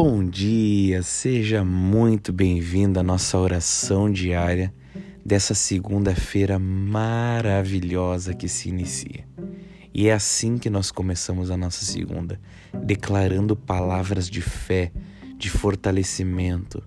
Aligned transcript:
Bom 0.00 0.24
dia, 0.24 1.02
seja 1.02 1.64
muito 1.64 2.32
bem-vindo 2.32 3.00
à 3.00 3.02
nossa 3.02 3.36
oração 3.36 4.08
diária 4.08 4.72
dessa 5.26 5.54
segunda-feira 5.54 6.56
maravilhosa 6.56 8.32
que 8.32 8.48
se 8.48 8.68
inicia. 8.68 9.24
E 9.92 10.06
é 10.06 10.12
assim 10.12 10.56
que 10.56 10.70
nós 10.70 10.92
começamos 10.92 11.50
a 11.50 11.56
nossa 11.56 11.84
segunda, 11.84 12.40
declarando 12.80 13.56
palavras 13.56 14.30
de 14.30 14.40
fé, 14.40 14.92
de 15.36 15.50
fortalecimento, 15.50 16.80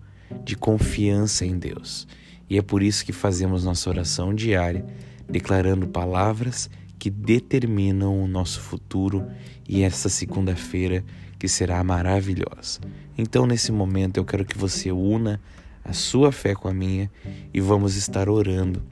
de 0.45 0.55
confiança 0.55 1.45
em 1.45 1.59
Deus. 1.59 2.07
E 2.49 2.57
é 2.57 2.62
por 2.62 2.81
isso 2.81 3.05
que 3.05 3.12
fazemos 3.12 3.66
nossa 3.66 3.89
oração 3.89 4.34
diária, 4.34 4.85
declarando 5.30 5.85
palavras 5.85 6.70
que 7.02 7.09
determinam 7.09 8.21
o 8.23 8.27
nosso 8.27 8.59
futuro 8.59 9.25
e 9.67 9.81
essa 9.81 10.07
segunda-feira 10.07 11.03
que 11.39 11.48
será 11.48 11.84
maravilhosa. 11.84 12.80
Então, 13.17 13.48
nesse 13.48 13.71
momento, 13.71 14.17
eu 14.17 14.23
quero 14.23 14.45
que 14.45 14.55
você 14.55 14.91
una 14.91 15.41
a 15.84 15.94
sua 15.94 16.31
fé 16.31 16.53
com 16.53 16.67
a 16.67 16.73
minha 16.75 17.09
e 17.52 17.59
vamos 17.59 17.95
estar 17.95 18.30
orando 18.30 18.84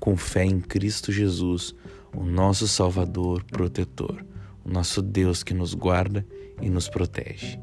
com 0.00 0.16
fé 0.16 0.44
em 0.44 0.58
Cristo 0.58 1.12
Jesus, 1.12 1.72
o 2.12 2.24
nosso 2.24 2.66
Salvador, 2.66 3.44
protetor, 3.44 4.26
o 4.64 4.68
nosso 4.68 5.00
Deus 5.00 5.44
que 5.44 5.54
nos 5.54 5.72
guarda 5.72 6.26
e 6.60 6.68
nos 6.68 6.88
protege. 6.88 7.60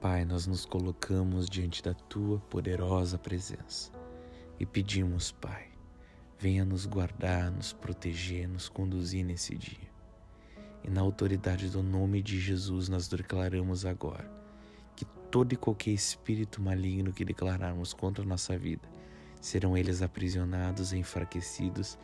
Pai, 0.00 0.24
nós 0.24 0.46
nos 0.46 0.64
colocamos 0.64 1.50
diante 1.50 1.82
da 1.82 1.94
tua 1.94 2.38
poderosa 2.38 3.18
presença 3.18 4.05
e 4.58 4.66
pedimos, 4.66 5.32
Pai, 5.32 5.68
venha 6.38 6.64
nos 6.64 6.86
guardar, 6.86 7.50
nos 7.50 7.72
proteger, 7.72 8.48
nos 8.48 8.68
conduzir 8.68 9.24
nesse 9.24 9.56
dia. 9.56 9.90
E 10.84 10.90
na 10.90 11.00
autoridade 11.00 11.68
do 11.68 11.82
nome 11.82 12.22
de 12.22 12.38
Jesus 12.38 12.88
nós 12.88 13.08
declaramos 13.08 13.84
agora 13.84 14.30
que 14.94 15.04
todo 15.30 15.52
e 15.52 15.56
qualquer 15.56 15.90
espírito 15.90 16.62
maligno 16.62 17.12
que 17.12 17.24
declararmos 17.24 17.92
contra 17.92 18.24
a 18.24 18.26
nossa 18.26 18.56
vida 18.56 18.88
serão 19.40 19.76
eles 19.76 20.02
aprisionados 20.02 20.92
enfraquecidos 20.92 21.98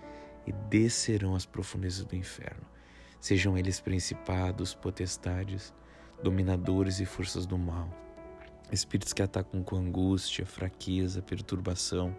e 0.47 0.53
descerão 0.53 1.35
às 1.35 1.47
profundezas 1.47 2.05
do 2.05 2.17
inferno. 2.17 2.67
Sejam 3.21 3.57
eles 3.57 3.81
principados, 3.81 4.75
potestades, 4.75 5.73
dominadores 6.23 7.01
e 7.01 7.05
forças 7.05 7.47
do 7.47 7.57
mal, 7.57 7.89
espíritos 8.71 9.13
que 9.13 9.23
atacam 9.23 9.63
com 9.63 9.77
angústia, 9.77 10.45
fraqueza, 10.45 11.23
perturbação, 11.23 12.15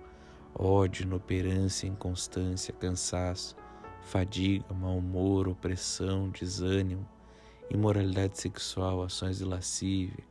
ódio, 0.56 1.04
inoperância, 1.04 1.88
inconstância, 1.88 2.74
cansaço, 2.74 3.56
fadiga, 4.02 4.74
mau 4.74 4.98
humor, 4.98 5.48
opressão, 5.48 6.30
desânimo, 6.30 7.08
imoralidade 7.70 8.40
sexual, 8.40 9.04
ações 9.04 9.38
de 9.38 9.46
lascívia, 9.46 10.24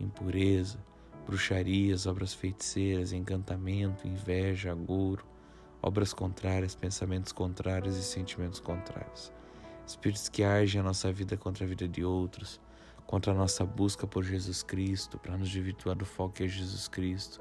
impureza, 0.00 0.78
bruxarias, 1.26 2.06
obras 2.06 2.32
feiticeiras, 2.32 3.12
encantamento, 3.12 4.06
inveja, 4.06 4.72
agouro, 4.72 5.24
obras 5.82 6.12
contrárias, 6.12 6.74
pensamentos 6.74 7.32
contrários 7.32 7.96
e 7.96 8.02
sentimentos 8.02 8.60
contrários. 8.60 9.32
Espíritos 9.86 10.28
que 10.28 10.42
agem 10.42 10.80
a 10.80 10.84
nossa 10.84 11.12
vida 11.12 11.36
contra 11.36 11.64
a 11.64 11.68
vida 11.68 11.86
de 11.86 12.04
outros, 12.04 12.60
contra 13.06 13.32
a 13.32 13.34
nossa 13.34 13.64
busca 13.64 14.06
por 14.06 14.24
Jesus 14.24 14.62
Cristo, 14.62 15.18
para 15.18 15.36
nos 15.36 15.48
desvirtuar 15.48 15.96
do 15.96 16.04
foco 16.04 16.34
que 16.34 16.44
é 16.44 16.48
Jesus 16.48 16.88
Cristo, 16.88 17.40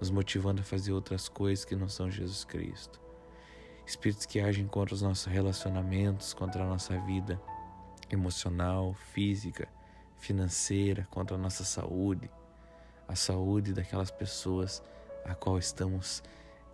nos 0.00 0.10
motivando 0.10 0.60
a 0.60 0.64
fazer 0.64 0.92
outras 0.92 1.28
coisas 1.28 1.64
que 1.64 1.76
não 1.76 1.88
são 1.88 2.10
Jesus 2.10 2.44
Cristo. 2.44 3.00
Espíritos 3.86 4.26
que 4.26 4.40
agem 4.40 4.66
contra 4.66 4.94
os 4.94 5.02
nossos 5.02 5.26
relacionamentos, 5.26 6.32
contra 6.32 6.64
a 6.64 6.66
nossa 6.66 6.98
vida 7.00 7.40
emocional, 8.10 8.94
física, 9.12 9.68
financeira, 10.16 11.06
contra 11.10 11.36
a 11.36 11.38
nossa 11.38 11.64
saúde, 11.64 12.30
a 13.06 13.14
saúde 13.14 13.72
daquelas 13.72 14.10
pessoas 14.10 14.82
a 15.24 15.34
qual 15.34 15.58
estamos 15.58 16.22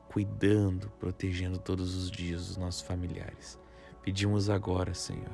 cuidando, 0.09 0.91
protegendo 0.99 1.59
todos 1.59 1.95
os 1.95 2.11
dias 2.11 2.51
os 2.51 2.57
nossos 2.57 2.83
familiares. 2.83 3.59
Pedimos 4.03 4.51
agora, 4.51 4.95
Senhor, 4.95 5.31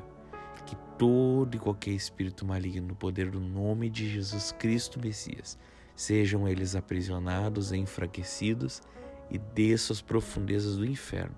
que 0.67 0.77
todo 0.99 1.55
e 1.55 1.59
qualquer 1.59 1.93
espírito 1.93 2.45
maligno, 2.45 2.89
no 2.89 2.95
poder 2.95 3.31
do 3.31 3.41
nome 3.41 3.89
de 3.89 4.09
Jesus 4.09 4.53
Cristo 4.53 5.01
Messias, 5.01 5.59
sejam 5.97 6.47
eles 6.47 6.77
aprisionados 6.77 7.73
enfraquecidos 7.73 8.83
e 9.31 9.39
desçam 9.39 9.95
às 9.95 10.03
profundezas 10.03 10.77
do 10.77 10.85
inferno, 10.85 11.35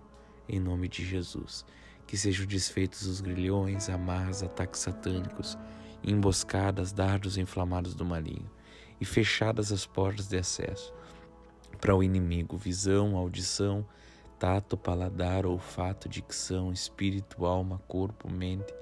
em 0.49 0.59
nome 0.59 0.89
de 0.89 1.07
Jesus. 1.07 1.65
Que 2.07 2.17
sejam 2.17 2.45
desfeitos 2.45 3.07
os 3.07 3.21
grilhões, 3.21 3.89
amarras, 3.89 4.43
ataques 4.43 4.81
satânicos, 4.81 5.57
emboscadas, 6.03 6.93
dardos 6.93 7.39
inflamados 7.39 7.95
do 7.95 8.05
maligno, 8.05 8.51
e 9.01 9.05
fechadas 9.05 9.71
as 9.71 9.87
portas 9.87 10.27
de 10.27 10.37
acesso 10.37 10.93
para 11.81 11.95
o 11.95 12.03
inimigo, 12.03 12.57
visão, 12.57 13.17
audição, 13.17 13.87
tato, 14.39 14.77
paladar, 14.77 15.47
olfato, 15.47 16.09
dicção, 16.09 16.73
espírito, 16.73 17.47
alma, 17.47 17.81
corpo, 17.87 18.29
mente, 18.29 18.75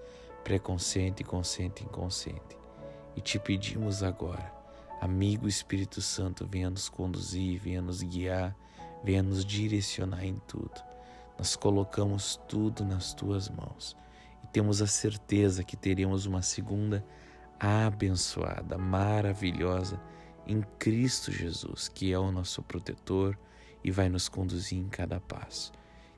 preconsciente, 0.42 1.22
consciente 1.24 1.82
e 1.82 1.86
inconsciente. 1.86 2.56
E 3.14 3.20
te 3.20 3.38
pedimos 3.38 4.02
agora, 4.02 4.55
amigo 5.00 5.48
Espírito 5.48 6.00
Santo, 6.00 6.46
venha 6.46 6.70
nos 6.70 6.88
conduzir, 6.88 7.60
venha 7.60 7.82
nos 7.82 8.02
guiar, 8.02 8.56
venha 9.02 9.22
nos 9.22 9.44
direcionar 9.44 10.24
em 10.24 10.36
tudo. 10.46 10.82
Nós 11.38 11.54
colocamos 11.54 12.40
tudo 12.48 12.84
nas 12.84 13.12
tuas 13.12 13.48
mãos 13.48 13.96
e 14.42 14.46
temos 14.46 14.80
a 14.80 14.86
certeza 14.86 15.62
que 15.62 15.76
teremos 15.76 16.26
uma 16.26 16.42
segunda 16.42 17.04
abençoada, 17.58 18.78
maravilhosa 18.78 20.00
em 20.46 20.62
Cristo 20.78 21.32
Jesus, 21.32 21.88
que 21.88 22.12
é 22.12 22.18
o 22.18 22.30
nosso 22.30 22.62
protetor 22.62 23.38
e 23.82 23.90
vai 23.90 24.08
nos 24.08 24.28
conduzir 24.28 24.78
em 24.78 24.88
cada 24.88 25.20
passo. 25.20 25.72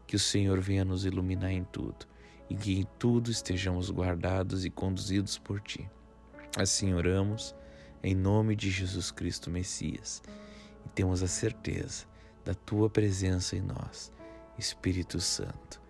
Que 0.06 0.16
o 0.16 0.18
Senhor 0.18 0.60
venha 0.60 0.84
nos 0.84 1.04
iluminar 1.04 1.52
em 1.52 1.64
tudo 1.64 2.06
e 2.48 2.54
que 2.54 2.78
em 2.78 2.86
tudo 2.98 3.30
estejamos 3.30 3.90
guardados 3.90 4.64
e 4.64 4.70
conduzidos 4.70 5.38
por 5.38 5.60
Ti. 5.60 5.88
Assim 6.56 6.94
oramos, 6.94 7.54
em 8.03 8.14
nome 8.14 8.54
de 8.54 8.70
Jesus 8.70 9.10
Cristo 9.10 9.50
Messias, 9.50 10.22
e 10.84 10.88
temos 10.91 11.22
a 11.22 11.28
certeza 11.28 12.04
da 12.44 12.54
Tua 12.54 12.88
presença 12.88 13.56
em 13.56 13.60
nós, 13.60 14.12
Espírito 14.59 15.20
Santo, 15.20 15.81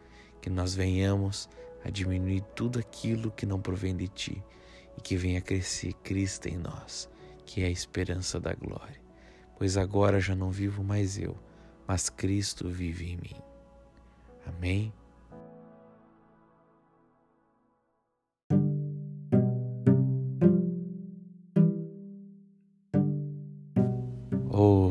que 0.41 0.51
nós 0.51 0.75
venhamos 0.75 1.49
a 1.85 1.91
diminuir 1.91 2.43
tudo 2.55 2.79
aquilo 2.79 3.31
que 3.31 3.47
não 3.47 3.61
provém 3.61 3.97
de 3.97 4.09
Ti 4.09 4.43
e 4.97 5.01
que 5.01 5.17
venha 5.17 5.41
crescer 5.41 5.93
Cristo 6.03 6.47
em 6.47 6.57
nós, 6.57 7.09
que 7.47 7.63
é 7.63 7.67
a 7.67 7.71
esperança 7.71 8.41
da 8.41 8.53
glória. 8.55 9.01
Pois 9.57 9.77
agora 9.77 10.21
já 10.21 10.35
não 10.35 10.51
vivo 10.51 10.83
mais 10.85 11.19
eu, 11.19 11.37
mas 11.87 12.09
Cristo 12.09 12.69
vive 12.69 13.13
em 13.13 13.17
mim. 13.17 13.43
Amém. 14.47 14.93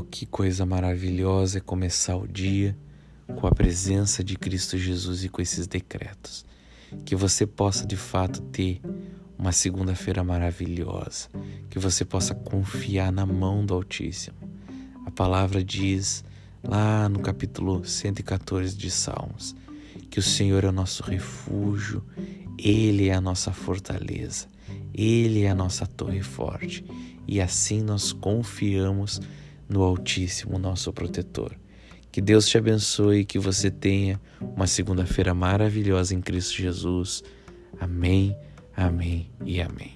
Que 0.09 0.25
coisa 0.25 0.66
maravilhosa 0.66 1.57
é 1.57 1.62
começar 1.62 2.16
o 2.16 2.28
dia 2.28 2.78
com 3.35 3.45
a 3.45 3.51
presença 3.51 4.23
de 4.23 4.35
Cristo 4.38 4.78
Jesus 4.78 5.23
e 5.23 5.29
com 5.29 5.41
esses 5.41 5.68
decretos. 5.68 6.45
Que 7.06 7.16
você 7.16 7.45
possa 7.45 7.85
de 7.85 7.97
fato 7.97 8.41
ter 8.41 8.81
uma 9.38 9.51
segunda-feira 9.51 10.23
maravilhosa, 10.23 11.29
que 11.69 11.78
você 11.78 12.03
possa 12.03 12.34
confiar 12.34 13.12
na 13.12 13.25
mão 13.25 13.66
do 13.66 13.73
Altíssimo. 13.73 14.38
A 15.06 15.12
palavra 15.12 15.63
diz 15.63 16.24
lá 16.63 17.07
no 17.07 17.19
capítulo 17.19 17.85
114 17.85 18.75
de 18.75 18.89
Salmos 18.89 19.56
que 20.10 20.19
o 20.19 20.24
Senhor 20.24 20.63
é 20.63 20.69
o 20.69 20.71
nosso 20.71 21.03
refúgio, 21.03 22.03
Ele 22.57 23.10
é 23.10 23.13
a 23.13 23.21
nossa 23.21 23.51
fortaleza, 23.51 24.48
Ele 24.94 25.44
é 25.44 25.50
a 25.50 25.56
nossa 25.56 25.86
torre 25.86 26.21
forte 26.21 26.86
e 27.27 27.42
assim 27.42 27.81
nós 27.81 28.13
confiamos 28.13 29.19
no 29.69 29.83
Altíssimo, 29.83 30.57
nosso 30.57 30.91
protetor. 30.93 31.55
Que 32.11 32.21
Deus 32.21 32.47
te 32.47 32.57
abençoe 32.57 33.19
e 33.19 33.25
que 33.25 33.37
você 33.37 33.69
tenha 33.69 34.19
uma 34.41 34.65
segunda-feira 34.65 35.33
maravilhosa 35.33 36.15
em 36.15 36.21
Cristo 36.21 36.55
Jesus. 36.55 37.23
Amém, 37.79 38.35
amém 38.75 39.29
e 39.45 39.61
amém. 39.61 39.93